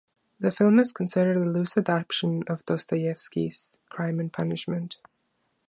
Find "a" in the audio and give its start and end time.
1.37-1.47